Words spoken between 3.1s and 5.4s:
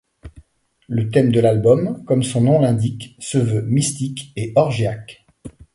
se veut mystique et orgiaque.